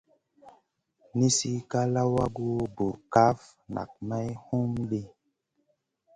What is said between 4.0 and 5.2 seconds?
may hum ɗi.